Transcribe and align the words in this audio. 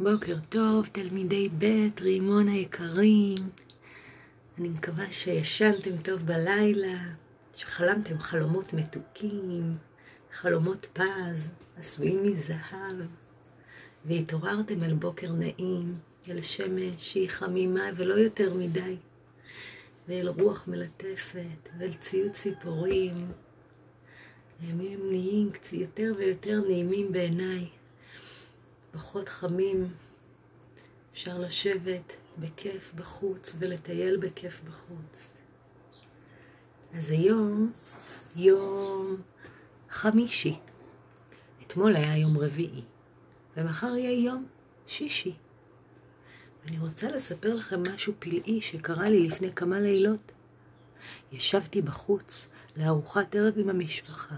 בוקר 0.00 0.36
טוב, 0.48 0.88
תלמידי 0.92 1.48
ב', 1.58 1.88
רימון 2.00 2.48
היקרים. 2.48 3.38
אני 4.58 4.68
מקווה 4.68 5.12
שישנתם 5.12 5.96
טוב 6.02 6.20
בלילה, 6.26 6.98
שחלמתם 7.54 8.18
חלומות 8.18 8.72
מתוקים, 8.72 9.72
חלומות 10.32 10.86
פז, 10.92 11.50
עשויים 11.76 12.22
מזהב, 12.22 12.92
והתעוררתם 14.04 14.82
אל 14.82 14.94
בוקר 14.94 15.32
נעים, 15.32 15.94
אל 16.28 16.42
שמש 16.42 16.94
שהיא 16.96 17.28
חמימה 17.28 17.90
ולא 17.96 18.14
יותר 18.14 18.54
מדי, 18.54 18.96
ואל 20.08 20.28
רוח 20.28 20.68
מלטפת, 20.68 21.68
ואל 21.78 21.92
ציוד 21.92 22.30
ציפורים. 22.30 23.32
הימים 24.60 25.00
נהיים 25.08 25.50
יותר 25.72 26.12
ויותר 26.18 26.60
נעימים 26.68 27.12
בעיניי. 27.12 27.81
פחות 28.92 29.28
חמים, 29.28 29.88
אפשר 31.12 31.38
לשבת 31.38 32.16
בכיף 32.38 32.92
בחוץ 32.94 33.56
ולטייל 33.58 34.16
בכיף 34.16 34.60
בחוץ. 34.64 35.30
אז 36.94 37.10
היום 37.10 37.72
יום 38.36 39.16
חמישי. 39.90 40.58
אתמול 41.66 41.96
היה 41.96 42.16
יום 42.16 42.38
רביעי, 42.38 42.82
ומחר 43.56 43.96
יהיה 43.96 44.24
יום 44.24 44.46
שישי. 44.86 45.34
אני 46.66 46.78
רוצה 46.78 47.10
לספר 47.10 47.54
לכם 47.54 47.82
משהו 47.94 48.12
פלאי 48.18 48.60
שקרה 48.60 49.10
לי 49.10 49.28
לפני 49.28 49.52
כמה 49.52 49.80
לילות. 49.80 50.32
ישבתי 51.32 51.82
בחוץ 51.82 52.46
לארוחת 52.76 53.34
ערב 53.34 53.58
עם 53.58 53.68
המשפחה. 53.68 54.36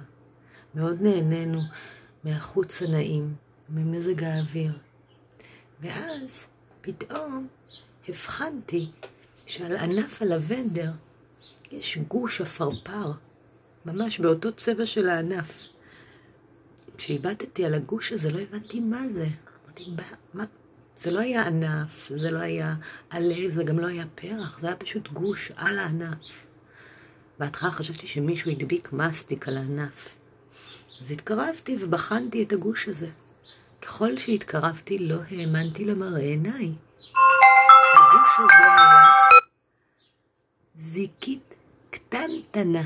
מאוד 0.75 1.03
נהנינו 1.03 1.61
מהחוץ 2.25 2.83
הנעים. 2.83 3.35
ממזג 3.69 4.25
האוויר. 4.25 4.73
ואז 5.81 6.47
פתאום 6.81 7.49
הבחנתי 8.09 8.91
שעל 9.47 9.77
ענף 9.77 10.23
הלבנדר 10.23 10.93
יש 11.73 11.99
גוש 11.99 12.41
עפרפר, 12.41 13.13
ממש 13.87 14.21
באותו 14.21 14.53
צבע 14.53 14.87
של 14.87 15.09
הענף. 15.09 15.69
כשהבטתי 16.97 17.65
על 17.65 17.75
הגוש 17.75 18.13
הזה 18.13 18.31
לא 18.31 18.39
הבנתי 18.39 18.81
מה 18.81 19.09
זה. 19.09 19.27
אמרתי, 19.67 19.87
מה? 20.35 20.45
זה 20.97 21.11
לא 21.11 21.21
היה 21.21 21.47
ענף, 21.47 22.11
זה 22.15 22.31
לא 22.31 22.39
היה 22.39 22.75
עלה, 23.11 23.51
זה 23.51 23.65
גם 23.65 23.79
לא 23.79 23.87
היה 23.87 24.05
פרח, 24.15 24.59
זה 24.59 24.67
היה 24.67 24.77
פשוט 24.77 25.09
גוש 25.09 25.53
על 25.57 25.79
הענף. 25.79 26.47
בהתחלה 27.39 27.71
חשבתי 27.71 28.07
שמישהו 28.07 28.51
הדביק 28.51 28.93
מסטיק 28.93 29.49
על 29.49 29.57
הענף. 29.57 30.09
אז 31.03 31.11
התקרבתי 31.11 31.77
ובחנתי 31.81 32.43
את 32.43 32.53
הגוש 32.53 32.89
הזה. 32.89 33.09
ככל 33.85 34.19
שהתקרבתי 34.19 34.99
לא 34.99 35.17
האמנתי 35.31 35.85
למראה 35.85 36.21
עיניי. 36.21 36.73
הגוש 37.95 38.31
הזה 38.39 38.65
היה 38.65 39.03
זיקית 40.77 41.55
קטנטנה, 41.91 42.83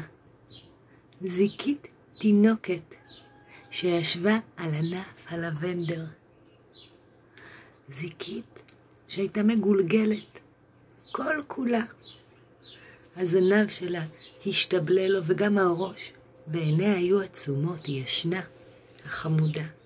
זיקית 1.20 1.88
תינוקת 2.18 2.94
שישבה 3.70 4.38
על 4.56 4.74
ענף 4.74 5.24
הלבנדר. 5.28 6.04
זיקית 7.88 8.72
שהייתה 9.08 9.42
מגולגלת, 9.42 10.38
כל 11.12 11.42
כולה. 11.46 11.82
הזנב 13.16 13.68
שלה 13.68 14.02
השתבלל 14.46 15.12
לו 15.12 15.20
וגם 15.24 15.58
הראש, 15.58 16.12
ועיניה 16.46 16.96
היו 16.96 17.20
עצומות, 17.20 17.86
היא 17.86 18.02
ישנה, 18.02 18.40
החמודה. 19.06 19.77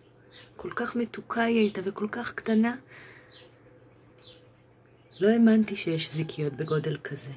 כל 0.63 0.71
כך 0.71 0.97
מתוקה 0.97 1.43
היא 1.43 1.59
הייתה 1.59 1.81
וכל 1.85 2.07
כך 2.13 2.33
קטנה. 2.33 2.77
לא 5.21 5.29
האמנתי 5.29 5.77
שיש 5.77 6.11
זיקיות 6.11 6.53
בגודל 6.53 6.99
כזה. 7.05 7.31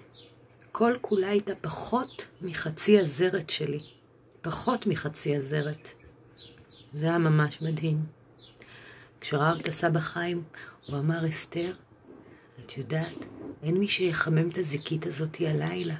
כל 0.72 0.94
כולה 1.02 1.30
הייתה 1.30 1.56
פחות 1.62 2.27
מחצי 2.42 2.99
הזרת 2.99 3.49
שלי. 3.49 3.83
פחות 4.42 4.88
מחצי 4.88 5.36
הזרת. 5.36 5.89
זה 6.94 7.05
היה 7.05 7.17
ממש 7.17 7.61
מדהים. 7.61 8.05
כשראה 9.22 9.54
אותה 9.54 9.72
סבא 9.72 9.99
חיים, 9.99 10.44
הוא 10.86 10.99
אמר, 10.99 11.30
אסתר, 11.30 11.73
את 12.66 12.78
יודעת, 12.78 13.26
אין 13.64 13.78
מי 13.78 13.88
שיחמם 13.88 14.49
את 14.49 14.58
הזיקית 14.58 15.05
הזאתי 15.05 15.48
הלילה. 15.48 15.95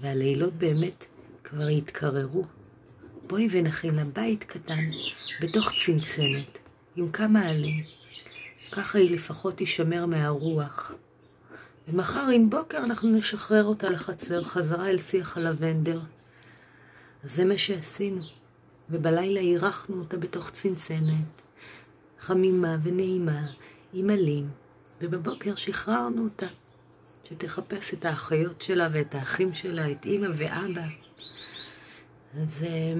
והלילות 0.00 0.52
באמת 0.52 1.04
כבר 1.44 1.66
התקררו. 1.66 2.44
בואי 3.30 3.48
ונכין 3.50 3.94
לה 3.94 4.04
בית 4.04 4.44
קטן 4.44 4.88
בתוך 5.40 5.72
צנצנת, 5.84 6.58
עם 6.96 7.08
כמה 7.10 7.46
עלים. 7.46 7.84
ככה 8.72 8.98
היא 8.98 9.10
לפחות 9.10 9.56
תישמר 9.56 10.06
מהרוח. 10.06 10.92
ומחר 11.88 12.26
עם 12.34 12.50
בוקר 12.50 12.78
אנחנו 12.78 13.08
נשחרר 13.08 13.64
אותה 13.64 13.90
לחצר, 13.90 14.44
חזרה 14.44 14.90
אל 14.90 14.98
שיח 14.98 15.36
הלבנדר. 15.36 16.00
אז 17.24 17.32
זה 17.32 17.44
מה 17.44 17.58
שעשינו. 17.58 18.22
ובלילה 18.90 19.40
אירחנו 19.40 19.98
אותה 19.98 20.16
בתוך 20.16 20.50
צנצנת, 20.50 21.42
חמימה 22.20 22.76
ונעימה, 22.82 23.46
עם 23.92 24.10
עלים, 24.10 24.48
ובבוקר 25.00 25.54
שחררנו 25.54 26.24
אותה, 26.24 26.46
שתחפש 27.28 27.94
את 27.94 28.04
האחיות 28.04 28.62
שלה 28.62 28.88
ואת 28.92 29.14
האחים 29.14 29.54
שלה, 29.54 29.90
את 29.90 30.04
אימא 30.04 30.28
ואבא. 30.36 31.09
אז, 32.34 32.64
אה, 32.68 32.92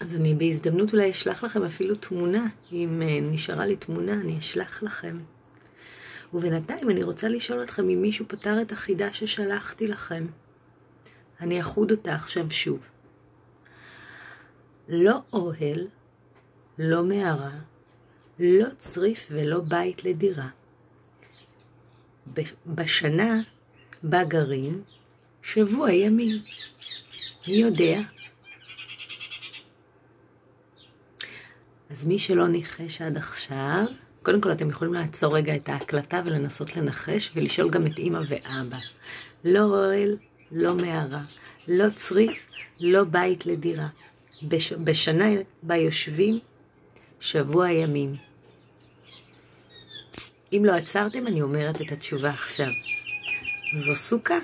אז 0.00 0.14
אני 0.14 0.34
בהזדמנות 0.34 0.92
אולי 0.92 1.10
אשלח 1.10 1.44
לכם 1.44 1.62
אפילו 1.62 1.94
תמונה, 1.94 2.46
אם 2.72 3.02
אה, 3.02 3.18
נשארה 3.22 3.66
לי 3.66 3.76
תמונה 3.76 4.12
אני 4.12 4.38
אשלח 4.38 4.82
לכם. 4.82 5.18
ובינתיים 6.34 6.90
אני 6.90 7.02
רוצה 7.02 7.28
לשאול 7.28 7.62
אתכם 7.62 7.88
אם 7.88 8.02
מישהו 8.02 8.24
פתר 8.28 8.62
את 8.62 8.72
החידה 8.72 9.12
ששלחתי 9.12 9.86
לכם. 9.86 10.26
אני 11.40 11.60
אחוד 11.60 11.90
אותה 11.90 12.14
עכשיו 12.14 12.50
שוב. 12.50 12.80
לא 14.88 15.18
אוהל, 15.32 15.86
לא 16.78 17.04
מערה, 17.04 17.58
לא 18.38 18.66
צריף 18.78 19.28
ולא 19.30 19.60
בית 19.60 20.04
לדירה. 20.04 20.48
בשנה 22.66 23.28
בה 24.02 24.24
גרים 24.24 24.82
שבוע 25.42 25.92
ימים. 25.92 26.36
מי 27.48 27.54
יודע? 27.54 28.00
אז 31.90 32.06
מי 32.06 32.18
שלא 32.18 32.48
ניחש 32.48 33.02
עד 33.02 33.16
עכשיו, 33.16 33.84
קודם 34.22 34.40
כל 34.40 34.52
אתם 34.52 34.68
יכולים 34.68 34.94
לעצור 34.94 35.36
רגע 35.36 35.56
את 35.56 35.68
ההקלטה 35.68 36.22
ולנסות 36.26 36.76
לנחש 36.76 37.30
ולשאול 37.34 37.70
גם 37.70 37.86
את 37.86 37.98
אימא 37.98 38.20
ואבא. 38.28 38.78
לא 39.44 39.60
אוהל, 39.60 40.16
לא 40.52 40.74
מערה, 40.74 41.20
לא 41.68 41.90
צריף, 41.96 42.46
לא 42.80 43.04
בית 43.04 43.46
לדירה. 43.46 43.88
בש... 44.42 44.72
בשנה 44.72 45.26
בה 45.62 45.76
יושבים 45.76 46.38
שבוע 47.20 47.70
ימים. 47.70 48.16
אם 50.52 50.62
לא 50.64 50.72
עצרתם, 50.72 51.26
אני 51.26 51.42
אומרת 51.42 51.80
את 51.80 51.92
התשובה 51.92 52.30
עכשיו. 52.30 52.70
זו 53.74 53.94
סוכה? 53.94 54.38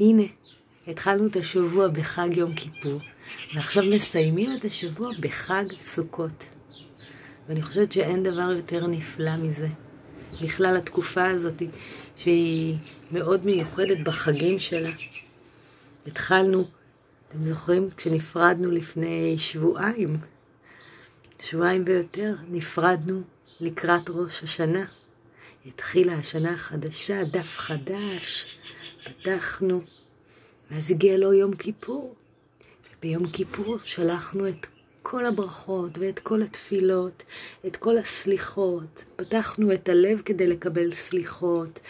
הנה, 0.00 0.24
התחלנו 0.86 1.26
את 1.26 1.36
השבוע 1.36 1.88
בחג 1.88 2.36
יום 2.36 2.54
כיפור, 2.54 3.00
ועכשיו 3.54 3.84
מסיימים 3.94 4.56
את 4.56 4.64
השבוע 4.64 5.10
בחג 5.20 5.64
סוכות. 5.80 6.44
ואני 7.48 7.62
חושבת 7.62 7.92
שאין 7.92 8.22
דבר 8.22 8.52
יותר 8.56 8.86
נפלא 8.86 9.36
מזה. 9.36 9.68
בכלל 10.42 10.76
התקופה 10.76 11.28
הזאת, 11.28 11.62
שהיא 12.16 12.76
מאוד 13.12 13.46
מיוחדת 13.46 13.98
בחגים 14.04 14.58
שלה. 14.58 14.90
התחלנו, 16.06 16.64
אתם 17.28 17.44
זוכרים, 17.44 17.88
כשנפרדנו 17.96 18.70
לפני 18.70 19.38
שבועיים, 19.38 20.16
שבועיים 21.42 21.82
ויותר, 21.86 22.34
נפרדנו 22.48 23.22
לקראת 23.60 24.10
ראש 24.10 24.42
השנה. 24.42 24.84
התחילה 25.66 26.14
השנה 26.14 26.54
החדשה, 26.54 27.24
דף 27.24 27.56
חדש, 27.56 28.58
פתחנו 29.04 29.80
ואז 30.70 30.90
הגיע 30.90 31.16
לו 31.16 31.32
יום 31.32 31.56
כיפור, 31.56 32.14
וביום 32.98 33.26
כיפור 33.26 33.78
שלחנו 33.84 34.48
את 34.48 34.66
כל 35.02 35.26
הברכות 35.26 35.98
ואת 35.98 36.18
כל 36.18 36.42
התפילות, 36.42 37.22
את 37.66 37.76
כל 37.76 37.98
הסליחות. 37.98 39.04
פתחנו 39.16 39.72
את 39.72 39.88
הלב 39.88 40.22
כדי 40.24 40.46
לקבל 40.46 40.92
סליחות 40.92 41.80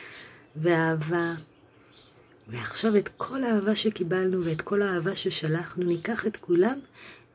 ואהבה. 0.57 1.35
ועכשיו 2.49 2.97
את 2.97 3.09
כל 3.17 3.45
האהבה 3.45 3.77
שקיבלנו 3.77 4.45
ואת 4.45 4.63
כל 4.63 4.83
האהבה 4.83 5.17
ששלחנו, 5.17 5.85
ניקח 5.85 6.27
את 6.27 6.37
כולם 6.37 6.79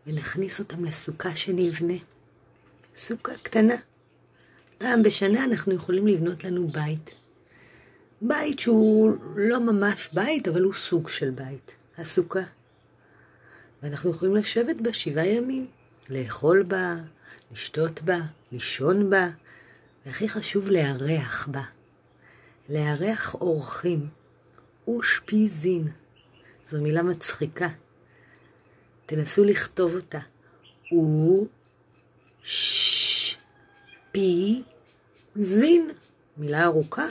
ונכניס 0.08 0.60
אותם 0.60 0.86
לסוכה 0.86 1.36
שנבנה. 1.36 1.98
סוכה 2.96 3.32
קטנה. 3.44 3.76
פעם 4.78 5.04
בשנה 5.04 5.44
אנחנו 5.44 5.74
יכולים 5.74 6.08
לבנות 6.08 6.44
לנו 6.44 6.68
בית. 6.68 7.16
בית 8.22 8.60
שהוא 8.60 9.18
לא 9.36 9.60
ממש 9.60 10.10
בית, 10.14 10.48
אבל 10.48 10.62
הוא 10.62 10.74
סוג 10.74 11.10
של 11.10 11.30
בית, 11.30 11.76
הסוכה. 11.98 12.44
ואנחנו 13.84 14.10
יכולים 14.10 14.36
לשבת 14.36 14.76
בה 14.82 14.94
שבעה 14.94 15.28
ימים, 15.28 15.68
לאכול 16.10 16.64
בה, 16.64 16.96
לשתות 17.52 18.02
בה, 18.02 18.20
לישון 18.52 19.10
בה, 19.10 19.30
והכי 20.06 20.30
חשוב, 20.30 20.70
לארח 20.70 21.48
בה. 21.48 21.62
לארח 22.70 23.36
אורחים. 23.36 24.08
אושפיזין. 24.88 25.88
זו 26.68 26.82
מילה 26.82 27.04
מצחיקה. 27.04 27.68
תנסו 29.06 29.44
לכתוב 29.44 29.96
אותה. 29.96 30.20
או 30.92 31.46
ש 32.44 33.38
פי 34.12 34.64
זין. 35.36 35.92
מילה 36.38 36.64
ארוכה. 36.64 37.06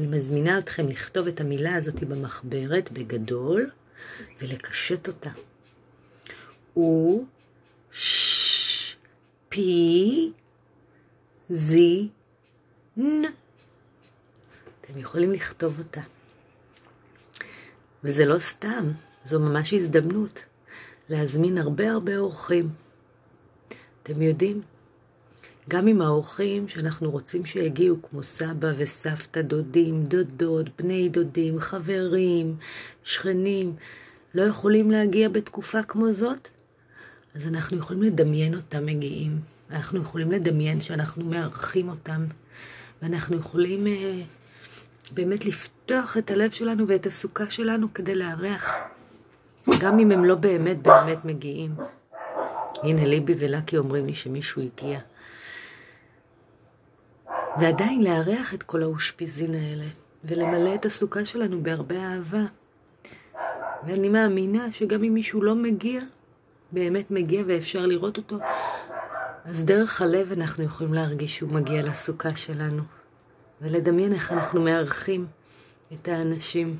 אני 0.00 0.08
מזמינה 0.08 0.58
אתכם 0.58 0.88
לכתוב 0.88 1.26
את 1.26 1.40
המילה 1.40 1.74
הזאת 1.74 2.04
במחברת 2.04 2.92
בגדול 2.92 3.70
ולקשט 4.38 5.08
אותה. 5.08 5.30
או 6.76 7.24
ש 7.92 8.96
פי 9.48 10.32
זי 11.48 12.08
נ. 12.96 13.22
אתם 14.80 14.98
יכולים 14.98 15.32
לכתוב 15.32 15.78
אותה. 15.78 16.02
וזה 18.04 18.24
לא 18.24 18.38
סתם, 18.38 18.92
זו 19.24 19.40
ממש 19.40 19.72
הזדמנות 19.72 20.44
להזמין 21.08 21.58
הרבה 21.58 21.90
הרבה 21.90 22.18
אורחים. 22.18 22.68
אתם 24.02 24.22
יודעים, 24.22 24.62
גם 25.70 25.86
עם 25.86 26.00
האורחים 26.00 26.68
שאנחנו 26.68 27.10
רוצים 27.10 27.44
שיגיעו, 27.44 27.96
כמו 28.02 28.22
סבא 28.22 28.72
וסבתא, 28.76 29.42
דודים, 29.42 30.04
דודות, 30.04 30.66
בני 30.78 31.08
דודים, 31.08 31.60
חברים, 31.60 32.56
שכנים, 33.04 33.76
לא 34.34 34.42
יכולים 34.42 34.90
להגיע 34.90 35.28
בתקופה 35.28 35.82
כמו 35.82 36.12
זאת, 36.12 36.48
אז 37.34 37.46
אנחנו 37.46 37.76
יכולים 37.76 38.02
לדמיין 38.02 38.54
אותם 38.54 38.86
מגיעים. 38.86 39.38
אנחנו 39.70 40.00
יכולים 40.00 40.32
לדמיין 40.32 40.80
שאנחנו 40.80 41.24
מארחים 41.24 41.88
אותם, 41.88 42.24
ואנחנו 43.02 43.36
יכולים 43.36 43.86
אה, 43.86 44.20
באמת 45.12 45.44
לפתוח 45.44 46.16
את 46.16 46.30
הלב 46.30 46.50
שלנו 46.50 46.88
ואת 46.88 47.06
הסוכה 47.06 47.50
שלנו 47.50 47.94
כדי 47.94 48.14
לארח, 48.14 48.76
גם 49.80 49.98
אם 49.98 50.10
הם 50.10 50.24
לא 50.24 50.34
באמת 50.34 50.82
באמת 50.82 51.24
מגיעים. 51.24 51.74
הנה 52.82 53.04
ליבי 53.04 53.34
ולקי 53.38 53.76
אומרים 53.76 54.06
לי 54.06 54.14
שמישהו 54.14 54.62
הגיע. 54.62 55.00
ועדיין 57.58 58.04
לארח 58.04 58.54
את 58.54 58.62
כל 58.62 58.82
האושפיזין 58.82 59.54
האלה, 59.54 59.86
ולמלא 60.24 60.74
את 60.74 60.86
הסוכה 60.86 61.24
שלנו 61.24 61.62
בהרבה 61.62 61.96
אהבה. 61.96 62.44
ואני 63.86 64.08
מאמינה 64.08 64.72
שגם 64.72 65.04
אם 65.04 65.14
מישהו 65.14 65.42
לא 65.42 65.54
מגיע, 65.54 66.02
באמת 66.72 67.10
מגיע 67.10 67.42
ואפשר 67.46 67.86
לראות 67.86 68.16
אותו, 68.16 68.38
אז 69.44 69.64
דרך 69.64 70.02
הלב 70.02 70.32
אנחנו 70.32 70.64
יכולים 70.64 70.94
להרגיש 70.94 71.36
שהוא 71.36 71.50
מגיע 71.50 71.82
לסוכה 71.82 72.36
שלנו, 72.36 72.82
ולדמיין 73.60 74.12
איך 74.12 74.32
אנחנו 74.32 74.60
מארחים 74.60 75.26
את 75.92 76.08
האנשים. 76.08 76.76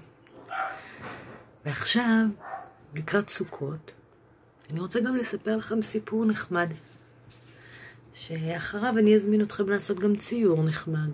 ועכשיו, 1.64 2.24
לקראת 2.94 3.28
סוכות, 3.30 3.92
אני 4.72 4.80
רוצה 4.80 5.00
גם 5.00 5.16
לספר 5.16 5.56
לכם 5.56 5.82
סיפור 5.82 6.24
נחמד, 6.24 6.68
שאחריו 8.14 8.98
אני 8.98 9.16
אזמין 9.16 9.42
אתכם 9.42 9.68
לעשות 9.68 10.00
גם 10.00 10.16
ציור 10.16 10.62
נחמד. 10.62 11.10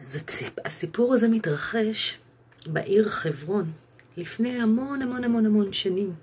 אז. 0.00 0.18
הסיפור 0.64 1.14
הזה 1.14 1.28
מתרחש 1.28 2.18
בעיר 2.66 3.08
חברון, 3.08 3.72
לפני 4.16 4.62
המון 4.62 5.02
המון 5.02 5.24
המון 5.24 5.46
המון 5.46 5.72
שנים. 5.72 6.14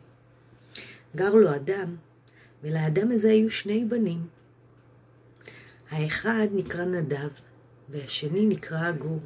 גר 1.15 1.33
לו 1.33 1.55
אדם, 1.55 1.95
ולאדם 2.63 3.11
הזה 3.11 3.29
היו 3.29 3.51
שני 3.51 3.85
בנים. 3.85 4.27
האחד 5.89 6.47
נקרא 6.53 6.85
נדב, 6.85 7.29
והשני 7.89 8.45
נקרא 8.45 8.89
אגור. 8.89 9.19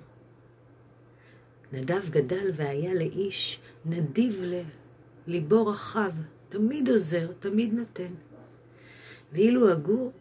נדב 1.74 2.10
גדל 2.10 2.52
והיה 2.54 2.94
לאיש 2.94 3.60
נדיב 3.86 4.42
לב, 4.44 4.66
ליבו 5.28 5.68
רחב, 5.68 6.12
תמיד 6.50 6.90
עוזר, 6.90 7.31
תמיד 7.40 7.74
נותן. 7.74 8.14
ואילו 9.33 9.74
אגור, 9.74 10.12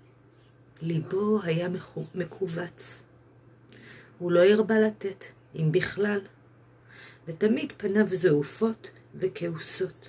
ליבו 0.83 1.43
היה 1.43 1.69
מכווץ. 2.15 3.03
הוא 4.19 4.33
לא 4.33 4.45
הרבה 4.45 4.79
לתת, 4.79 5.25
אם 5.57 5.73
בכלל, 5.73 6.21
ותמיד 7.27 7.73
פניו 7.77 8.07
זעופות 8.11 8.91
וכעוסות. 9.15 10.09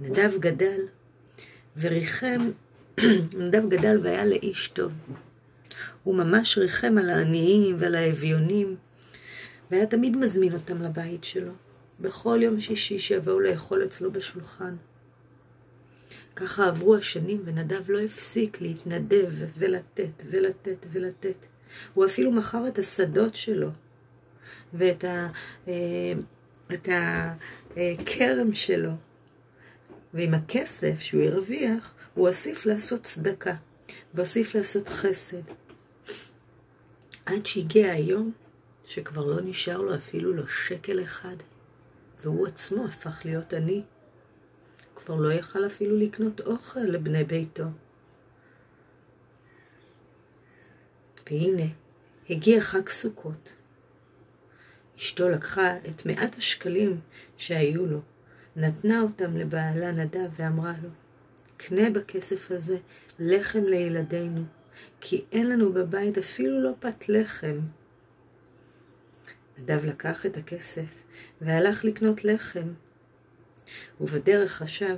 נדב 0.00 0.30
גדל 0.40 0.80
וריחם, 1.76 2.50
נדב 3.38 3.68
גדל 3.68 3.98
והיה 4.02 4.24
לאיש 4.24 4.68
טוב. 4.68 4.92
הוא 6.02 6.14
ממש 6.14 6.58
ריחם 6.58 6.98
על 6.98 7.10
העניים 7.10 7.76
ועל 7.78 7.94
האביונים, 7.94 8.76
והיה 9.70 9.86
תמיד 9.86 10.16
מזמין 10.16 10.54
אותם 10.54 10.82
לבית 10.82 11.24
שלו, 11.24 11.52
בכל 12.00 12.38
יום 12.42 12.60
שישי 12.60 12.98
שיבואו 12.98 13.40
לאכול 13.40 13.84
אצלו 13.84 14.12
בשולחן. 14.12 14.76
ככה 16.38 16.66
עברו 16.66 16.96
השנים, 16.96 17.42
ונדב 17.44 17.90
לא 17.90 18.00
הפסיק 18.00 18.60
להתנדב 18.60 19.32
ולתת 19.58 20.22
ולתת 20.30 20.86
ולתת. 20.92 21.46
הוא 21.94 22.04
אפילו 22.06 22.32
מכר 22.32 22.68
את 22.68 22.78
השדות 22.78 23.34
שלו 23.34 23.70
ואת 24.74 25.04
ה, 25.04 25.28
אה, 25.68 26.12
את 26.74 26.88
הכרם 27.76 28.54
שלו. 28.54 28.92
ועם 30.14 30.34
הכסף 30.34 31.00
שהוא 31.00 31.22
הרוויח, 31.22 31.94
הוא 32.14 32.28
הוסיף 32.28 32.66
לעשות 32.66 33.02
צדקה, 33.02 33.54
והוסיף 34.14 34.54
לעשות 34.54 34.88
חסד. 34.88 35.42
עד 37.26 37.46
שהגיע 37.46 37.92
היום 37.92 38.32
שכבר 38.86 39.26
לא 39.26 39.40
נשאר 39.40 39.78
לו 39.78 39.94
אפילו 39.94 40.34
לא 40.34 40.46
שקל 40.48 41.02
אחד, 41.02 41.36
והוא 42.22 42.46
עצמו 42.46 42.84
הפך 42.84 43.22
להיות 43.24 43.52
עני. 43.52 43.82
כבר 45.08 45.16
לא 45.16 45.32
יכל 45.32 45.66
אפילו 45.66 45.96
לקנות 45.96 46.40
אוכל 46.40 46.80
לבני 46.80 47.24
ביתו. 47.24 47.64
והנה, 51.30 51.66
הגיע 52.30 52.60
חג 52.60 52.88
סוכות. 52.88 53.54
אשתו 54.96 55.28
לקחה 55.28 55.76
את 55.76 56.06
מעט 56.06 56.36
השקלים 56.38 57.00
שהיו 57.36 57.86
לו, 57.86 58.00
נתנה 58.56 59.00
אותם 59.00 59.36
לבעלה 59.36 59.92
נדב 59.92 60.28
ואמרה 60.36 60.74
לו, 60.82 60.90
קנה 61.56 61.90
בכסף 61.90 62.50
הזה 62.50 62.78
לחם 63.18 63.64
לילדינו, 63.64 64.44
כי 65.00 65.24
אין 65.32 65.48
לנו 65.48 65.72
בבית 65.72 66.18
אפילו 66.18 66.62
לא 66.62 66.72
פת 66.80 67.08
לחם. 67.08 67.60
נדב 69.58 69.84
לקח 69.84 70.26
את 70.26 70.36
הכסף 70.36 71.02
והלך 71.40 71.84
לקנות 71.84 72.24
לחם. 72.24 72.68
ובדרך 74.00 74.52
חשב, 74.52 74.96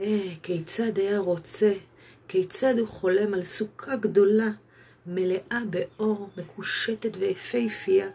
אה, 0.00 0.34
כיצד 0.42 0.98
היה 0.98 1.18
רוצה, 1.18 1.72
כיצד 2.28 2.74
הוא 2.78 2.88
חולם 2.88 3.34
על 3.34 3.44
סוכה 3.44 3.96
גדולה, 3.96 4.50
מלאה 5.06 5.62
באור, 5.70 6.30
מקושטת 6.36 7.16
ויפהפייה, 7.18 8.08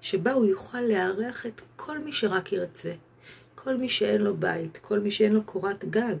שבה 0.00 0.32
הוא 0.32 0.46
יוכל 0.46 0.80
לארח 0.80 1.46
את 1.46 1.60
כל 1.76 1.98
מי 1.98 2.12
שרק 2.12 2.52
ירצה. 2.52 2.92
כל 3.64 3.76
מי 3.76 3.88
שאין 3.88 4.22
לו 4.22 4.36
בית, 4.36 4.76
כל 4.76 5.00
מי 5.00 5.10
שאין 5.10 5.32
לו 5.32 5.44
קורת 5.44 5.84
גג, 5.84 6.16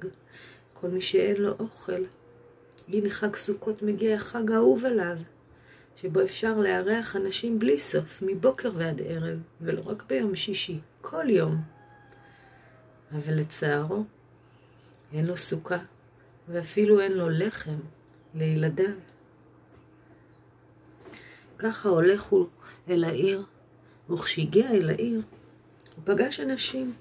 כל 0.72 0.88
מי 0.88 1.00
שאין 1.00 1.36
לו 1.36 1.54
אוכל. 1.58 2.02
הנה 2.88 3.10
חג 3.10 3.36
סוכות 3.36 3.82
מגיע 3.82 4.14
החג 4.14 4.50
האהוב 4.50 4.84
עליו, 4.84 5.16
שבו 5.96 6.22
אפשר 6.22 6.58
לארח 6.58 7.16
אנשים 7.16 7.58
בלי 7.58 7.78
סוף, 7.78 8.22
מבוקר 8.26 8.70
ועד 8.74 9.00
ערב, 9.04 9.38
ולא 9.60 9.82
רק 9.86 10.04
ביום 10.08 10.34
שישי, 10.34 10.78
כל 11.00 11.30
יום. 11.30 11.71
אבל 13.12 13.34
לצערו, 13.34 14.04
אין 15.12 15.26
לו 15.26 15.36
סוכה, 15.36 15.78
ואפילו 16.48 17.00
אין 17.00 17.12
לו 17.12 17.28
לחם 17.28 17.76
לילדיו. 18.34 18.94
ככה 21.58 21.88
הולך 21.88 22.22
הוא 22.22 22.46
אל 22.90 23.04
העיר, 23.04 23.44
וכשהגיע 24.10 24.70
אל 24.70 24.90
העיר, 24.90 25.22
הוא 25.96 26.04
פגש 26.04 26.40
אנשים, 26.40 26.92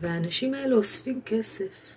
והאנשים 0.00 0.54
האלה 0.54 0.74
אוספים 0.74 1.20
כסף. 1.26 1.90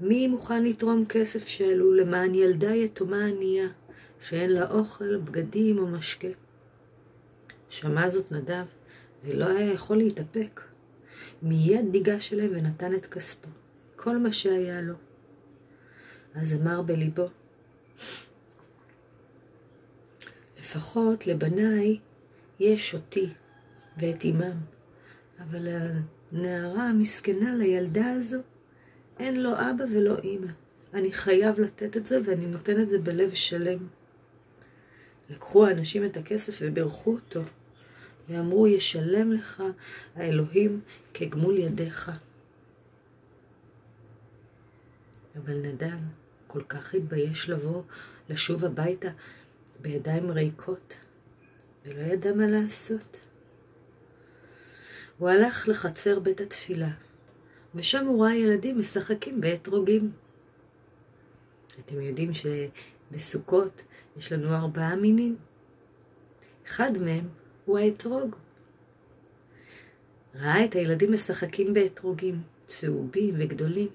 מי 0.00 0.28
מוכן 0.28 0.64
לתרום 0.64 1.04
כסף 1.04 1.46
שלו 1.46 1.94
למען 1.94 2.34
ילדה 2.34 2.74
יתומה 2.74 3.24
ענייה, 3.24 3.68
שאין 4.20 4.52
לה 4.52 4.70
אוכל, 4.70 5.16
בגדים 5.16 5.78
או 5.78 5.86
משקה? 5.86 6.28
שמע 7.68 8.10
זאת 8.10 8.32
נדב, 8.32 8.64
ולא 9.24 9.46
היה 9.46 9.72
יכול 9.72 9.96
להתאפק. 9.96 10.60
מיד 11.42 11.84
ניגש 11.92 12.32
אליהם 12.32 12.50
ונתן 12.54 12.94
את 12.94 13.06
כספו, 13.06 13.48
כל 13.96 14.18
מה 14.18 14.32
שהיה 14.32 14.80
לו. 14.80 14.94
אז 16.34 16.60
אמר 16.62 16.82
בליבו, 16.82 17.28
לפחות 20.58 21.26
לבניי 21.26 21.98
יש 22.60 22.94
אותי 22.94 23.32
ואת 23.98 24.24
אמם, 24.24 24.58
אבל 25.38 25.68
הנערה 26.32 26.88
המסכנה 26.88 27.54
לילדה 27.54 28.10
הזו, 28.10 28.38
אין 29.18 29.42
לו 29.42 29.52
אבא 29.52 29.84
ולא 29.92 30.18
אימא. 30.18 30.50
אני 30.94 31.12
חייב 31.12 31.60
לתת 31.60 31.96
את 31.96 32.06
זה 32.06 32.20
ואני 32.24 32.46
נותן 32.46 32.80
את 32.80 32.88
זה 32.88 32.98
בלב 32.98 33.34
שלם. 33.34 33.86
לקחו 35.30 35.66
האנשים 35.66 36.04
את 36.04 36.16
הכסף 36.16 36.58
ובירכו 36.60 37.12
אותו, 37.12 37.42
ואמרו, 38.28 38.66
ישלם 38.66 39.32
לך 39.32 39.62
האלוהים 40.14 40.80
כגמול 41.14 41.58
ידיך. 41.58 42.10
אבל 45.36 45.62
נדב 45.62 45.98
כל 46.46 46.62
כך 46.62 46.94
התבייש 46.94 47.50
לבוא, 47.50 47.82
לשוב 48.28 48.64
הביתה 48.64 49.08
בידיים 49.80 50.30
ריקות, 50.30 50.96
ולא 51.84 52.00
ידע 52.02 52.32
מה 52.32 52.46
לעשות. 52.46 53.20
הוא 55.18 55.28
הלך 55.28 55.68
לחצר 55.68 56.20
בית 56.20 56.40
התפילה, 56.40 56.90
ושם 57.74 58.06
הוא 58.06 58.24
ראה 58.24 58.34
ילדים 58.34 58.78
משחקים 58.78 59.40
באתרוגים. 59.40 60.12
אתם 61.80 62.00
יודעים 62.00 62.30
שבסוכות 62.34 63.82
יש 64.16 64.32
לנו 64.32 64.54
ארבעה 64.54 64.96
מינים. 64.96 65.36
אחד 66.66 66.98
מהם 66.98 67.28
הוא 67.64 67.78
האתרוג. 67.78 68.36
ראה 70.34 70.64
את 70.64 70.74
הילדים 70.74 71.12
משחקים 71.12 71.74
באתרוגים, 71.74 72.42
צהובים 72.66 73.34
וגדולים. 73.38 73.88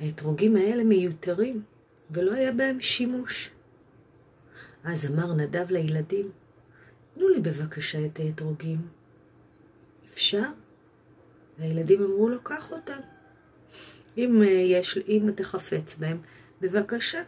האתרוגים 0.00 0.56
האלה 0.56 0.84
מיותרים, 0.84 1.62
ולא 2.10 2.32
היה 2.32 2.52
בהם 2.52 2.80
שימוש. 2.80 3.50
אז 4.84 5.06
אמר 5.06 5.34
נדב 5.34 5.70
לילדים, 5.70 6.30
תנו 7.14 7.28
לי 7.28 7.40
בבקשה 7.40 8.06
את 8.06 8.20
האתרוגים. 8.20 8.88
אפשר? 10.06 10.48
והילדים 11.58 12.02
אמרו 12.02 12.28
לו, 12.28 12.42
קח 12.42 12.72
אותם. 12.72 13.00
אם, 14.16 14.42
אה, 14.42 14.48
יש, 14.48 14.98
אם 15.08 15.28
אתה 15.28 15.44
חפץ 15.44 15.96
בהם, 15.98 16.18
בבקשה. 16.60 17.22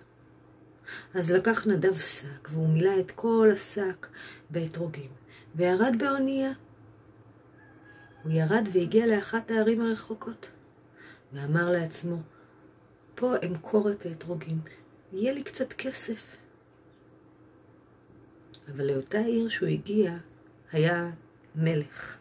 אז 1.14 1.32
לקח 1.32 1.66
נדב 1.66 1.98
שק, 1.98 2.48
והוא 2.50 2.68
מילא 2.68 3.00
את 3.00 3.10
כל 3.10 3.50
השק 3.52 4.06
באתרוגים, 4.50 5.10
וירד 5.54 5.94
באונייה. 5.98 6.52
הוא 8.22 8.32
ירד 8.32 8.68
והגיע 8.72 9.06
לאחת 9.06 9.50
הערים 9.50 9.80
הרחוקות, 9.80 10.50
ואמר 11.32 11.70
לעצמו, 11.70 12.16
פה 13.14 13.34
אמכור 13.46 13.90
את 13.90 14.06
האתרוגים, 14.06 14.60
יהיה 15.12 15.32
לי 15.32 15.42
קצת 15.42 15.72
כסף. 15.72 16.36
אבל 18.68 18.86
לאותה 18.86 19.18
עיר 19.18 19.48
שהוא 19.48 19.68
הגיע, 19.68 20.12
היה 20.72 21.10
מלך. 21.54 22.18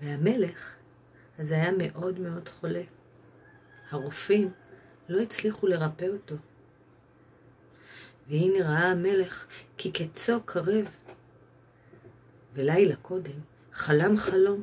והמלך, 0.00 0.74
אז 1.38 1.50
היה 1.50 1.70
מאוד 1.78 2.20
מאוד 2.20 2.48
חולה. 2.48 2.82
הרופאים 3.90 4.50
לא 5.08 5.20
הצליחו 5.20 5.66
לרפא 5.66 6.04
אותו. 6.04 6.34
והנה 8.28 8.58
ראה 8.64 8.90
המלך 8.90 9.46
כי 9.76 9.90
קצו 9.90 10.42
קרב. 10.44 10.88
ולילה 12.54 12.96
קודם 12.96 13.40
חלם 13.72 14.16
חלום. 14.16 14.62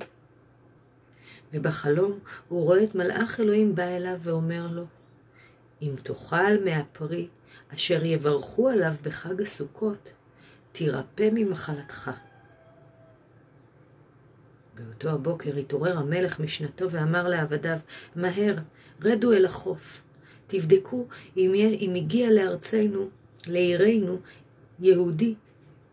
ובחלום 1.53 2.19
הוא 2.47 2.63
רואה 2.63 2.83
את 2.83 2.95
מלאך 2.95 3.39
אלוהים 3.39 3.75
בא 3.75 3.83
אליו 3.83 4.17
ואומר 4.21 4.67
לו, 4.67 4.85
אם 5.81 5.93
תאכל 6.03 6.63
מהפרי 6.65 7.27
אשר 7.75 8.05
יברכו 8.05 8.69
עליו 8.69 8.93
בחג 9.01 9.41
הסוכות, 9.41 10.13
תירפא 10.71 11.29
ממחלתך. 11.33 12.11
באותו 14.75 15.09
הבוקר 15.09 15.57
התעורר 15.57 15.97
המלך 15.97 16.39
משנתו 16.39 16.91
ואמר 16.91 17.27
לעבדיו, 17.27 17.77
מהר, 18.15 18.55
רדו 19.01 19.33
אל 19.33 19.45
החוף. 19.45 20.01
תבדקו 20.47 21.07
אם, 21.37 21.53
אם 21.55 21.93
הגיע 21.95 22.31
לארצנו, 22.31 23.09
לעירנו, 23.47 24.19
יהודי, 24.79 25.35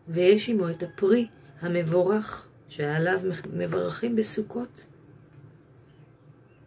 ויש 0.07 0.49
עמו 0.49 0.69
את 0.69 0.83
הפרי 0.83 1.27
המבורך 1.61 2.47
שעליו 2.67 3.19
מברכים 3.53 4.15
בסוכות. 4.15 4.85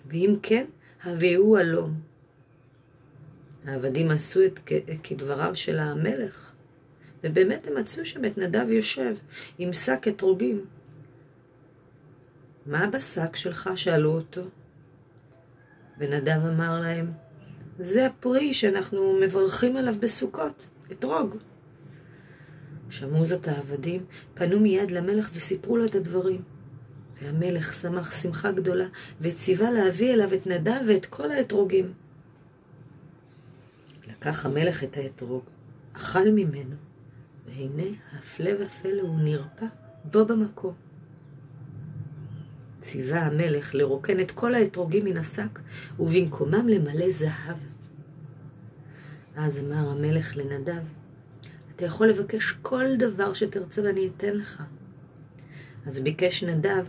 ואם 0.07 0.35
כן, 0.43 0.65
הביאו 1.03 1.59
הלום. 1.59 2.01
העבדים 3.67 4.11
עשו 4.11 4.41
את 4.45 4.61
כדבריו 5.03 5.55
של 5.55 5.79
המלך, 5.79 6.53
ובאמת 7.25 7.67
הם 7.67 7.75
מצאו 7.79 8.07
שם 8.07 8.25
את 8.25 8.39
נדב 8.39 8.71
יושב 8.71 9.15
עם 9.59 9.73
שק 9.73 10.09
אתרוגים. 10.09 10.65
מה 12.67 12.87
בשק 12.87 13.37
שלך? 13.37 13.71
שאלו 13.77 14.13
אותו. 14.13 14.43
ונדב 15.99 16.47
אמר 16.47 16.81
להם, 16.81 17.13
זה 17.83 18.07
הפרי 18.07 18.55
שאנחנו 18.55 19.19
מברכים 19.21 19.77
עליו 19.77 19.95
בסוכות, 20.01 20.69
אתרוג. 20.93 21.37
שמעו 22.91 23.25
זאת 23.25 23.49
העבדים, 23.49 24.05
פנו 24.35 24.61
מיד 24.61 24.91
למלך 24.91 25.31
וסיפרו 25.35 25.77
לו 25.77 25.85
את 25.85 25.95
הדברים. 25.95 26.43
והמלך 27.23 27.75
שמח 27.75 28.23
שמחה 28.23 28.53
גדולה, 28.53 28.87
וציווה 29.21 29.71
להביא 29.71 30.15
אליו 30.15 30.35
את 30.35 30.47
נדב 30.47 30.81
ואת 30.89 31.07
כל 31.07 31.31
האתרוגים. 31.31 31.93
לקח 34.09 34.47
המלך 34.47 34.85
את 34.85 34.97
האתרוג, 34.97 35.43
אכל 35.93 36.31
ממנו, 36.31 36.77
והנה, 37.47 37.97
הפלא 38.19 38.51
ופלא, 38.61 39.03
הוא 39.03 39.21
נרפא 39.21 39.67
בו 40.05 40.25
במקום. 40.25 40.75
ציווה 42.81 43.21
המלך 43.21 43.75
לרוקן 43.75 44.21
את 44.21 44.31
כל 44.31 44.55
האתרוגים 44.55 45.05
מן 45.05 45.17
השק, 45.17 45.59
ובמקומם 45.99 46.69
למלא 46.69 47.11
זהב. 47.11 47.72
אז 49.37 49.59
אמר 49.59 49.91
המלך 49.91 50.37
לנדב, 50.37 50.83
אתה 51.77 51.85
יכול 51.85 52.09
לבקש 52.09 52.53
כל 52.63 52.85
דבר 52.99 53.35
שתרצה 53.35 53.83
ואני 53.83 54.09
אתן 54.17 54.37
לך. 54.37 54.63
אז 55.87 56.01
ביקש 56.01 56.45
נדב, 56.45 56.87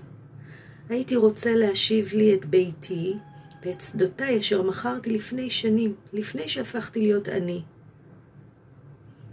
הייתי 0.89 1.15
רוצה 1.15 1.55
להשיב 1.55 2.13
לי 2.13 2.33
את 2.33 2.45
ביתי 2.45 3.17
ואת 3.65 3.81
שדותיי 3.81 4.39
אשר 4.39 4.61
מכרתי 4.61 5.09
לפני 5.09 5.49
שנים, 5.49 5.95
לפני 6.13 6.49
שהפכתי 6.49 7.01
להיות 7.01 7.27
עני. 7.27 7.63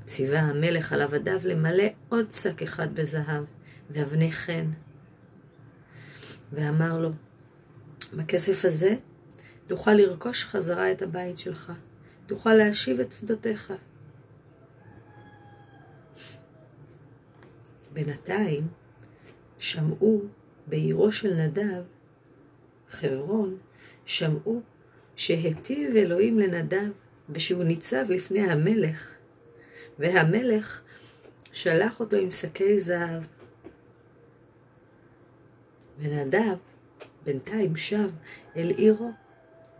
ציווה 0.05 0.41
המלך 0.41 0.93
על 0.93 1.03
עבדיו 1.03 1.41
למלא 1.45 1.85
עוד 2.09 2.31
שק 2.31 2.63
אחד 2.63 2.95
בזהב, 2.95 3.45
ואבני 3.91 4.33
חן. 4.33 4.71
ואמר 6.53 6.99
לו, 6.99 7.11
בכסף 8.13 8.65
הזה 8.65 8.95
תוכל 9.67 9.95
לרכוש 9.95 10.45
חזרה 10.45 10.93
את 10.93 11.03
הבית 11.03 11.39
שלך, 11.39 11.73
תוכל 12.31 12.55
להשיב 12.55 13.01
את 13.01 13.13
שדותיך. 13.13 13.73
בינתיים 17.93 18.69
שמעו 19.59 20.23
בעירו 20.67 21.13
של 21.13 21.35
נדב, 21.35 21.83
חברון, 22.91 23.59
שמעו 24.05 24.63
שהיטיב 25.17 25.97
אלוהים 25.97 26.39
לנדב 26.39 26.91
ושהוא 27.29 27.65
ניצב 27.65 28.05
לפני 28.09 28.51
המלך, 28.51 29.15
והמלך 29.99 30.81
שלח 31.53 32.01
אותו 32.01 32.17
עם 32.17 32.31
שקי 32.31 32.81
זהב. 32.81 33.23
ונדב 35.99 36.57
בינתיים 37.25 37.77
שב 37.77 38.11
אל 38.57 38.71
עירו, 38.71 39.13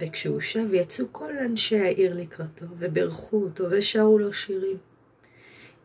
וכשהוא 0.01 0.41
שב 0.41 0.75
יצאו 0.75 1.07
כל 1.13 1.39
אנשי 1.39 1.79
העיר 1.79 2.15
לקראתו, 2.15 2.67
וברכו 2.79 3.37
אותו 3.37 3.65
ושרו 3.71 4.19
לו 4.19 4.33
שירים. 4.33 4.77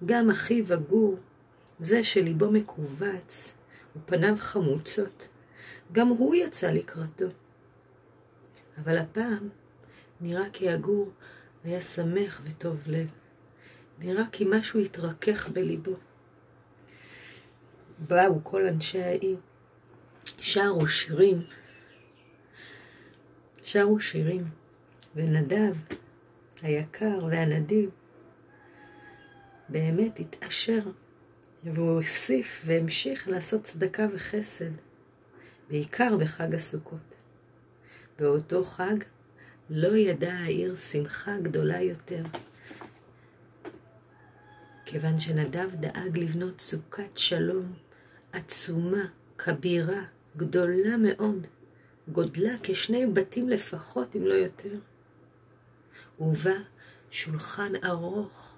גם 0.06 0.30
אחיו 0.30 0.74
הגור, 0.74 1.18
זה 1.80 2.04
שליבו 2.04 2.52
מכווץ 2.52 3.54
ופניו 3.96 4.36
חמוצות, 4.40 5.28
גם 5.92 6.08
הוא 6.08 6.36
יצא 6.36 6.72
לקראתו. 6.72 7.26
אבל 8.78 8.98
הפעם 8.98 9.50
נראה 10.22 10.50
כי 10.54 10.70
הגור 10.70 11.12
היה 11.64 11.82
שמח 11.82 12.42
וטוב 12.46 12.78
לב. 12.88 13.08
נראה 14.00 14.24
כי 14.32 14.46
משהו 14.50 14.80
התרכך 14.80 15.50
בליבו. 15.50 15.96
באו 18.00 18.44
כל 18.44 18.68
אנשי 18.68 19.04
העיר, 19.04 19.38
שרו 20.40 20.88
שירים, 20.88 21.42
שרו 23.66 24.00
שירים, 24.00 24.44
ונדב 25.16 25.76
היקר 26.62 27.20
והנדיב 27.30 27.90
באמת 29.70 30.20
התעשר, 30.20 30.80
והוא 31.64 31.92
הוסיף 31.92 32.62
והמשיך 32.66 33.28
לעשות 33.28 33.64
צדקה 33.64 34.08
וחסד, 34.14 34.72
בעיקר 35.70 36.18
בחג 36.18 36.56
הסוכות. 36.56 37.16
באותו 38.20 38.64
חג 38.64 38.96
לא 39.70 39.98
ידעה 39.98 40.44
העיר 40.44 40.76
שמחה 40.76 41.38
גדולה 41.38 41.82
יותר, 41.82 42.24
כיוון 44.86 45.20
שנדב 45.20 45.76
דאג 45.76 46.18
לבנות 46.18 46.62
סוכת 46.62 47.18
שלום 47.18 47.74
עצומה, 48.34 49.06
כבירה, 49.38 50.04
גדולה 50.38 50.98
מאוד, 50.98 51.48
גודלה 52.12 52.52
כשני 52.64 53.06
בתים 53.06 53.50
לפחות, 53.50 54.16
אם 54.16 54.26
לא 54.26 54.34
יותר. 54.34 54.78
ובה 56.20 56.58
שולחן 57.12 57.72
ארוך, 57.84 58.56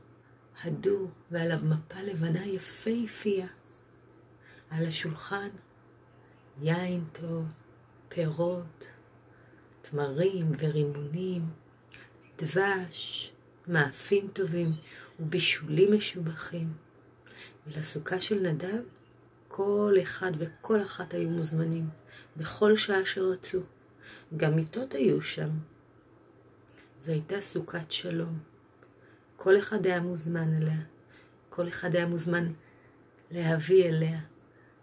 הדור, 0.63 1.11
ועליו 1.31 1.59
מפה 1.63 2.01
לבנה 2.01 2.45
יפהפייה. 2.45 3.47
על 4.69 4.85
השולחן 4.85 5.49
יין 6.61 7.03
טוב, 7.11 7.45
פירות, 8.09 8.87
תמרים 9.81 10.51
ורימונים, 10.59 11.49
דבש, 12.37 13.31
מאפים 13.67 14.27
טובים 14.27 14.71
ובישולים 15.19 15.93
משובחים. 15.93 16.73
ולסוכה 17.67 18.21
של 18.21 18.39
נדב 18.39 18.83
כל 19.57 19.95
אחד 20.03 20.31
וכל 20.37 20.81
אחת 20.81 21.13
היו 21.13 21.29
מוזמנים, 21.29 21.89
בכל 22.37 22.77
שעה 22.77 23.05
שרצו. 23.05 23.59
גם 24.37 24.55
מיטות 24.55 24.93
היו 24.93 25.21
שם. 25.21 25.49
זו 27.01 27.11
הייתה 27.11 27.41
סוכת 27.41 27.91
שלום. 27.91 28.39
כל 29.35 29.57
אחד 29.57 29.85
היה 29.85 30.01
מוזמן 30.01 30.57
אליה. 30.57 30.81
כל 31.49 31.67
אחד 31.67 31.95
היה 31.95 32.05
מוזמן 32.05 32.51
להביא 33.31 33.85
אליה 33.85 34.19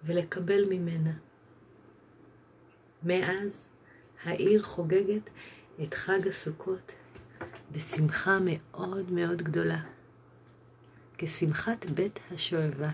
ולקבל 0.05 0.65
ממנה. 0.71 1.13
מאז 3.03 3.69
העיר 4.25 4.63
חוגגת 4.63 5.31
את 5.83 5.95
חג 5.95 6.29
הסוכות 6.29 6.93
בשמחה 7.73 8.39
מאוד 8.45 9.11
מאוד 9.11 9.43
גדולה, 9.43 9.81
כשמחת 11.19 11.91
בית 11.91 12.21
השואבה. 12.31 12.91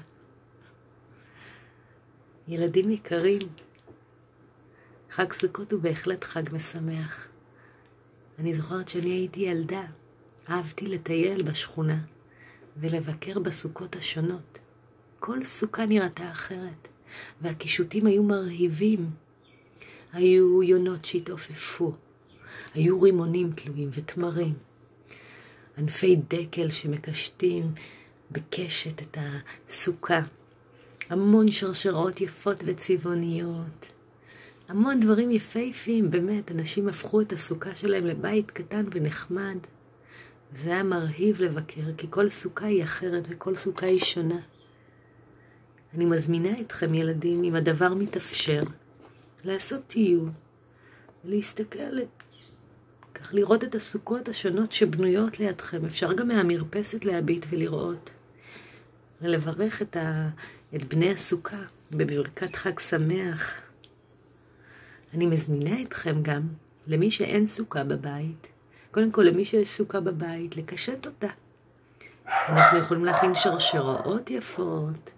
ילדים 2.50 2.90
יקרים, 2.90 3.48
חג 5.10 5.32
סוכות 5.32 5.72
הוא 5.72 5.80
בהחלט 5.80 6.24
חג 6.24 6.42
משמח. 6.52 7.28
אני 8.38 8.54
זוכרת 8.54 8.88
שאני 8.88 9.10
הייתי 9.10 9.40
ילדה, 9.40 9.84
אהבתי 10.48 10.86
לטייל 10.86 11.42
בשכונה 11.42 11.98
ולבקר 12.76 13.38
בסוכות 13.38 13.96
השונות. 13.96 14.58
כל 15.18 15.44
סוכה 15.44 15.86
נראתה 15.86 16.30
אחרת, 16.30 16.88
והקישוטים 17.40 18.06
היו 18.06 18.22
מרהיבים. 18.22 19.10
היו 20.12 20.62
יונות 20.62 21.04
שהתעופפו, 21.04 21.92
היו 22.74 23.00
רימונים 23.00 23.52
תלויים 23.52 23.88
ותמרים, 23.92 24.54
ענפי 25.78 26.16
דקל 26.16 26.70
שמקשטים 26.70 27.72
בקשת 28.30 29.02
את 29.02 29.18
הסוכה, 29.20 30.20
המון 31.10 31.52
שרשרות 31.52 32.20
יפות 32.20 32.62
וצבעוניות, 32.66 33.86
המון 34.68 35.00
דברים 35.00 35.30
יפהפיים, 35.30 36.10
באמת, 36.10 36.50
אנשים 36.50 36.88
הפכו 36.88 37.20
את 37.20 37.32
הסוכה 37.32 37.74
שלהם 37.74 38.06
לבית 38.06 38.50
קטן 38.50 38.84
ונחמד. 38.90 39.56
וזה 40.52 40.70
היה 40.70 40.82
מרהיב 40.82 41.42
לבקר, 41.42 41.94
כי 41.96 42.06
כל 42.10 42.30
סוכה 42.30 42.66
היא 42.66 42.84
אחרת 42.84 43.24
וכל 43.28 43.54
סוכה 43.54 43.86
היא 43.86 44.00
שונה. 44.00 44.40
אני 45.94 46.04
מזמינה 46.04 46.60
אתכם, 46.60 46.94
ילדים, 46.94 47.44
אם 47.44 47.54
הדבר 47.54 47.94
מתאפשר, 47.94 48.60
לעשות 49.44 49.80
טיול, 49.86 50.30
ולהסתכל, 51.24 51.98
כך 53.14 53.34
לראות 53.34 53.64
את 53.64 53.74
הסוכות 53.74 54.28
השונות 54.28 54.72
שבנויות 54.72 55.40
לידכם. 55.40 55.84
אפשר 55.86 56.12
גם 56.12 56.28
מהמרפסת 56.28 57.04
להביט 57.04 57.46
ולראות, 57.50 58.10
ולברך 59.22 59.82
את, 59.82 59.96
ה... 59.96 60.28
את 60.76 60.94
בני 60.94 61.10
הסוכה 61.10 61.62
בברכת 61.90 62.54
חג 62.54 62.78
שמח. 62.78 63.60
אני 65.14 65.26
מזמינה 65.26 65.82
אתכם 65.82 66.22
גם, 66.22 66.42
למי 66.86 67.10
שאין 67.10 67.46
סוכה 67.46 67.84
בבית, 67.84 68.48
קודם 68.90 69.10
כל 69.10 69.22
למי 69.22 69.44
שיש 69.44 69.70
סוכה 69.70 70.00
בבית, 70.00 70.56
לקשט 70.56 71.06
אותה. 71.06 71.28
אנחנו 72.48 72.78
יכולים 72.78 73.04
להכין 73.04 73.34
שרשראות 73.34 74.30
יפות, 74.30 75.12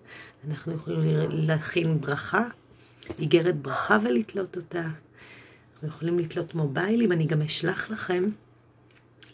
אנחנו 0.49 0.75
יכולים 0.75 1.31
להכין 1.31 2.01
ברכה, 2.01 2.45
איגרת 3.19 3.57
ברכה 3.57 3.99
ולתלות 4.05 4.57
אותה. 4.57 4.89
אנחנו 5.73 5.89
יכולים 5.89 6.19
לתלות 6.19 6.55
מוביילים, 6.55 7.13
אני 7.13 7.27
גם 7.27 7.43
אשלח 7.43 7.91
לכם, 7.91 8.25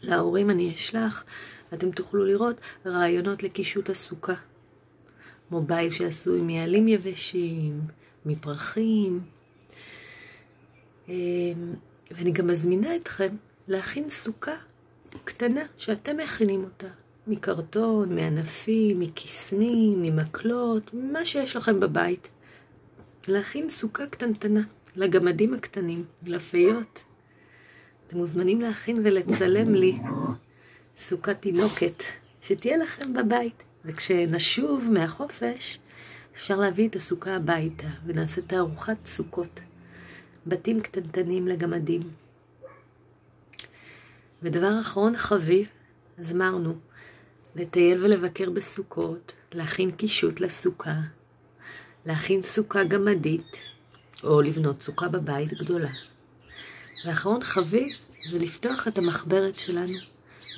להורים 0.03 0.51
אני 0.51 0.75
אשלח, 0.75 1.25
ואתם 1.73 1.91
תוכלו 1.91 2.25
לראות 2.25 2.61
רעיונות 2.87 3.43
לקישוט 3.43 3.91
הסוכה. 3.91 4.35
מובייל 5.51 5.91
שעשוי 5.91 6.41
מעלים 6.41 6.89
יבשים, 6.89 7.81
מפרחים. 8.27 9.21
אמ, 11.09 11.15
ואני 12.11 12.31
גם 12.31 12.47
מזמינה 12.47 12.97
אתכם 12.97 13.37
להכין 13.69 14.11
סוכה 14.11 14.55
קטנה 15.25 15.63
שאתם 15.77 16.17
מכינים 16.17 16.65
אותה. 16.65 16.89
מקרטון, 17.27 18.15
מענפים, 18.15 18.99
מכיסנים, 18.99 20.03
ממקלות, 20.03 20.91
מה 20.95 21.25
שיש 21.25 21.57
לכם 21.57 21.81
בבית. 21.81 22.29
להכין 23.29 23.71
סוכה 23.71 24.07
קטנטנה 24.07 24.61
לגמדים 24.97 25.55
הקטנים, 25.55 26.05
לפיות. 26.27 27.03
אתם 28.07 28.17
מוזמנים 28.17 28.61
להכין 28.61 28.97
ולצלם 29.05 29.75
לי 29.75 29.99
סוכה 30.99 31.35
תינוקת 31.35 32.03
שתהיה 32.43 32.77
לכם 32.77 33.13
בבית. 33.13 33.63
וכשנשוב 33.85 34.89
מהחופש, 34.93 35.79
אפשר 36.35 36.57
להביא 36.57 36.89
את 36.89 36.97
הסוכה 36.97 37.37
הביתה 37.37 37.89
ונעשה 38.07 38.43
תערוכת 38.43 38.97
סוכות. 39.05 39.61
בתים 40.47 40.81
קטנטנים 40.81 41.49
לגמדים. 41.49 42.11
ודבר 44.43 44.81
אחרון 44.81 45.17
חביב, 45.17 45.67
אז 46.19 46.33
אמרנו, 46.33 46.79
לטייל 47.57 48.05
ולבקר 48.05 48.51
בסוכות, 48.51 49.33
להכין 49.53 49.91
קישוט 49.91 50.41
לסוכה, 50.41 50.97
להכין 52.07 52.43
סוכה 52.43 52.85
גמדית, 52.85 53.57
או 54.25 54.41
לבנות 54.41 54.83
סוכה 54.83 55.09
בבית 55.09 55.53
גדולה. 55.53 55.91
ואחרון 57.07 57.45
חביב 57.45 57.89
זה 58.31 58.39
לפתוח 58.39 58.89
את 58.89 58.99
המחברת 58.99 59.59
שלנו 59.59 59.99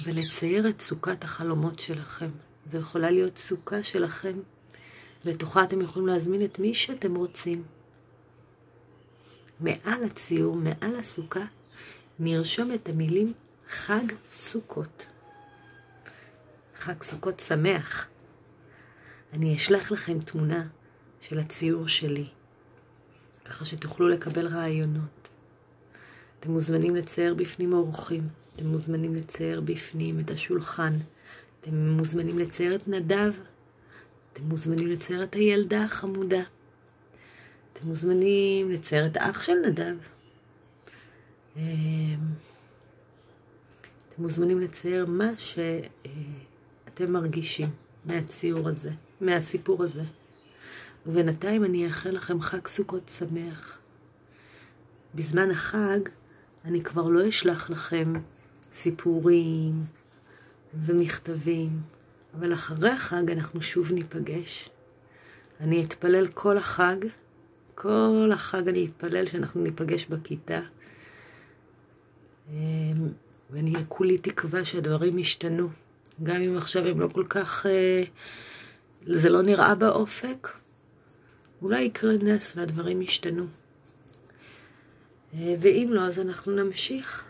ולצייר 0.05 0.69
את 0.69 0.81
סוכת 0.81 1.25
החלומות 1.25 1.79
שלכם. 1.79 2.31
זו 2.73 2.79
יכולה 2.79 3.11
להיות 3.11 3.39
סוכה 3.39 3.83
שלכם. 3.83 4.41
לתוכה 5.25 5.65
אתם 5.65 5.81
יכולים 5.81 6.09
להזמין 6.09 6.45
את 6.45 6.59
מי 6.59 6.75
שאתם 6.75 7.15
רוצים. 7.15 7.63
מעל 9.61 10.05
הציור, 10.05 10.57
מעל 10.57 10.97
הסוכה, 10.97 11.45
נרשום 12.19 12.73
את 12.73 12.89
המילים 12.89 13.33
חג 13.69 14.05
סוכות. 14.31 15.07
חג 16.77 17.03
סוכות 17.03 17.41
שמח. 17.41 18.07
אני 19.33 19.57
אשלח 19.57 19.93
לכם 19.93 20.19
תמונה 20.19 20.67
של 21.21 21.39
הציור 21.39 21.89
שלי, 21.89 22.27
ככה 23.45 23.65
שתוכלו 23.65 24.09
לקבל 24.09 24.47
רעיונות. 24.47 25.29
אתם 26.41 26.51
מוזמנים 26.51 26.97
לצייר 26.97 27.35
בפנים 27.35 27.73
אורחים, 27.73 28.29
אתם 28.57 28.67
מוזמנים 28.67 29.15
לצייר 29.15 29.61
בפנים 29.61 30.21
את 30.21 30.31
השולחן, 30.31 30.99
אתם 31.61 31.89
מוזמנים 31.89 32.39
לצייר 32.39 32.75
את 32.75 32.89
נדב, 32.89 33.33
אתם 34.33 34.43
מוזמנים 34.43 34.89
לצייר 34.89 35.23
את 35.23 35.35
הילדה 35.35 35.85
החמודה. 35.85 36.43
אתם 37.73 37.87
מוזמנים 37.87 38.71
לצייר 38.71 39.07
את 39.07 39.17
האח 39.17 39.43
של 39.43 39.55
נדב. 39.67 39.97
אמ, 41.57 41.63
אתם 44.09 44.23
מוזמנים 44.23 44.61
לצייר 44.61 45.07
מה 45.07 45.31
שאתם 45.39 47.13
מרגישים 47.13 47.69
מהציור 48.05 48.69
הזה, 48.69 48.91
מהסיפור 49.21 49.85
הזה. 49.85 50.05
ובינתיים 51.07 51.65
אני 51.65 51.87
אאחל 51.87 52.11
לכם 52.11 52.41
חג 52.41 52.67
סוכות 52.67 53.09
שמח. 53.09 53.79
בזמן 55.15 55.51
החג 55.51 56.01
אני 56.65 56.83
כבר 56.83 57.11
לא 57.11 57.29
אשלח 57.29 57.71
לכם 57.71 58.13
סיפורים 58.73 59.83
ומכתבים, 60.75 61.81
אבל 62.39 62.55
אחרי 62.55 62.91
החג 62.91 63.31
אנחנו 63.31 63.63
שוב 63.63 63.93
ניפגש. 63.93 64.69
אני 65.61 65.85
אתפלל 65.85 66.27
כל 66.27 66.57
החג 66.57 66.97
כל 67.83 68.31
החג 68.33 68.69
אני 68.69 68.87
אתפלל 68.87 69.27
שאנחנו 69.27 69.63
ניפגש 69.63 70.07
בכיתה. 70.07 70.61
אמ, 72.51 73.09
ואני 73.51 73.73
כולי 73.89 74.19
תקווה 74.19 74.65
שהדברים 74.65 75.19
ישתנו. 75.19 75.69
גם 76.23 76.43
אם 76.43 76.57
עכשיו 76.57 76.87
הם 76.87 77.01
לא 77.01 77.09
כל 77.09 77.25
כך... 77.29 77.67
אה, 77.67 78.05
זה 79.07 79.31
לא 79.31 79.43
נראה 79.43 79.75
באופק, 79.75 80.49
אולי 81.63 81.83
יקרה 81.83 82.13
נס 82.23 82.53
והדברים 82.57 83.03
ישתנו. 83.03 83.47
אה, 85.35 85.55
ואם 85.61 85.89
לא, 85.91 86.01
אז 86.01 86.19
אנחנו 86.19 86.53
נמשיך. 86.53 87.25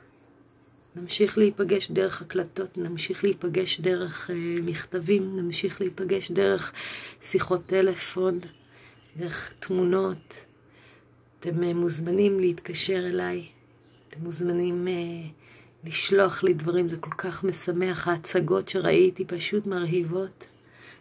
נמשיך 0.97 1.39
להיפגש 1.39 1.91
דרך 1.91 2.23
הקלטות, 2.23 2.79
נמשיך 2.79 3.25
להיפגש 3.25 3.81
דרך 3.81 4.31
uh, 4.31 4.33
מכתבים, 4.63 5.37
נמשיך 5.37 5.81
להיפגש 5.81 6.31
דרך 6.31 6.73
שיחות 7.23 7.67
טלפון. 7.67 8.41
דרך 9.17 9.53
תמונות, 9.61 10.35
אתם 11.41 11.63
אה, 11.63 11.75
מוזמנים 11.75 12.41
להתקשר 12.41 13.07
אליי, 13.07 13.47
אתם 14.09 14.21
מוזמנים 14.21 14.89
אה, 14.89 15.29
לשלוח 15.85 16.43
לי 16.43 16.55
דברים, 16.55 16.89
זה 16.89 16.97
כל 16.97 17.11
כך 17.11 17.45
משמח. 17.45 18.09
ההצגות 18.09 18.69
שראיתי 18.69 19.25
פשוט 19.25 19.67
מרהיבות. 19.67 20.49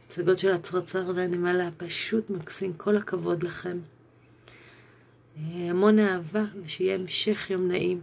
הצגות 0.05 0.39
של 0.39 0.51
הצרצר 0.51 1.11
והנמלה, 1.15 1.69
פשוט 1.77 2.29
מקסים, 2.29 2.73
כל 2.73 2.97
הכבוד 2.97 3.43
לכם. 3.43 3.79
אה, 5.37 5.69
המון 5.69 5.99
אהבה, 5.99 6.43
ושיהיה 6.63 6.95
המשך 6.95 7.49
יום 7.49 7.67
נעים. 7.67 8.01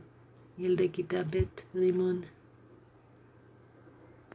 ילדי 0.58 0.88
כיתה 0.92 1.22
ב' 1.30 1.42
רימון. 1.74 2.20